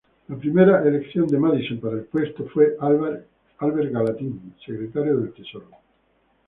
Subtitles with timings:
[0.29, 3.27] La primera elección de Madison para el puesto fue Albert
[3.93, 5.67] Gallatin, secretario del Tesoro.